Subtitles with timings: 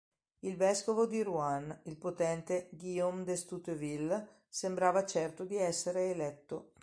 [0.39, 6.71] Il vescovo di Rouen, il potente Guillaume d'Estouteville, sembrava certo di essere eletto.